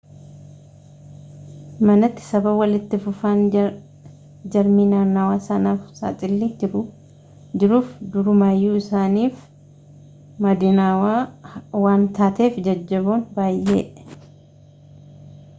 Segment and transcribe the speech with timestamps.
[1.89, 3.43] manatti sababa walitti fufaan
[4.55, 6.49] jarmii naannawaa sanaaf saaxilli
[7.65, 9.45] jiruuf durumayyuu isaaniif
[10.49, 11.23] madinaawaa
[11.85, 13.87] waan taateef jajjaboon baayyee